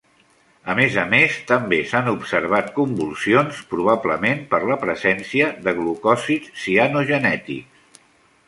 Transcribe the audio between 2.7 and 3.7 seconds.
convulsions